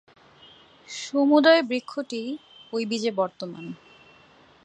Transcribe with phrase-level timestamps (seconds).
[0.89, 2.29] সমুদয় বৃক্ষটিই
[2.73, 3.65] ঐ বীজে বর্তমান।